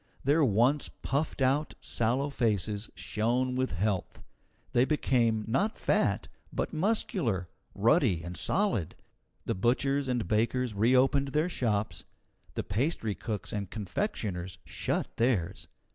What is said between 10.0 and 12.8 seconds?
and bakers reopened their shops; the